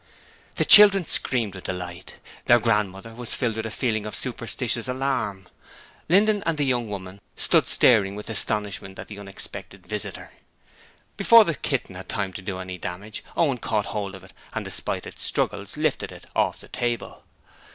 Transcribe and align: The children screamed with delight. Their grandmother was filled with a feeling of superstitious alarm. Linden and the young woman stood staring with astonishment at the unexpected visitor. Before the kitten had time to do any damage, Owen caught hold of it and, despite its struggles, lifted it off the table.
The 0.55 0.65
children 0.65 1.05
screamed 1.05 1.53
with 1.53 1.65
delight. 1.65 2.17
Their 2.45 2.57
grandmother 2.57 3.13
was 3.13 3.35
filled 3.35 3.57
with 3.57 3.67
a 3.67 3.69
feeling 3.69 4.07
of 4.07 4.15
superstitious 4.15 4.87
alarm. 4.87 5.47
Linden 6.09 6.41
and 6.47 6.57
the 6.57 6.65
young 6.65 6.89
woman 6.89 7.21
stood 7.35 7.67
staring 7.67 8.15
with 8.15 8.27
astonishment 8.27 8.97
at 8.97 9.09
the 9.09 9.19
unexpected 9.19 9.85
visitor. 9.85 10.31
Before 11.17 11.45
the 11.45 11.53
kitten 11.53 11.93
had 11.93 12.09
time 12.09 12.33
to 12.33 12.41
do 12.41 12.57
any 12.57 12.79
damage, 12.79 13.23
Owen 13.37 13.59
caught 13.59 13.85
hold 13.85 14.15
of 14.15 14.23
it 14.23 14.33
and, 14.55 14.65
despite 14.65 15.05
its 15.05 15.21
struggles, 15.21 15.77
lifted 15.77 16.11
it 16.11 16.25
off 16.35 16.61
the 16.61 16.67
table. 16.67 17.21